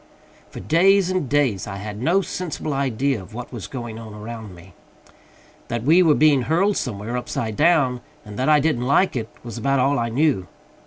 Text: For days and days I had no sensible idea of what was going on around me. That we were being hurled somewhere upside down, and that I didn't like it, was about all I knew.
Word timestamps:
For 0.49 0.59
days 0.59 1.11
and 1.11 1.29
days 1.29 1.67
I 1.67 1.75
had 1.75 2.01
no 2.01 2.21
sensible 2.21 2.73
idea 2.73 3.21
of 3.21 3.35
what 3.35 3.53
was 3.53 3.67
going 3.67 3.99
on 3.99 4.15
around 4.15 4.55
me. 4.55 4.73
That 5.67 5.83
we 5.83 6.01
were 6.01 6.15
being 6.15 6.41
hurled 6.41 6.75
somewhere 6.77 7.15
upside 7.15 7.55
down, 7.55 8.01
and 8.25 8.35
that 8.39 8.49
I 8.49 8.59
didn't 8.59 8.87
like 8.87 9.15
it, 9.15 9.29
was 9.43 9.59
about 9.59 9.77
all 9.77 9.99
I 9.99 10.09
knew. 10.09 10.47